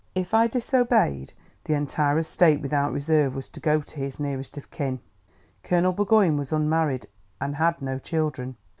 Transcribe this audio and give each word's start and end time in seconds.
If 0.15 0.33
I 0.33 0.47
disobeyed, 0.47 1.31
the 1.65 1.75
entire 1.75 2.17
estate 2.17 2.59
without 2.59 2.91
reserve 2.91 3.35
was 3.35 3.47
to 3.49 3.59
go 3.59 3.81
to 3.81 3.95
his 3.99 4.19
nearest 4.19 4.57
of 4.57 4.71
kin.... 4.71 4.99
Colonel 5.61 5.93
Burgoyne 5.93 6.37
was 6.37 6.51
unmarried 6.51 7.05
and 7.39 7.57
had 7.57 7.83
no 7.83 7.99
children." 7.99 8.57